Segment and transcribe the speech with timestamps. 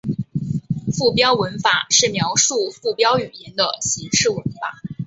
[0.97, 4.81] 附标文法是描述附标语言的形式文法。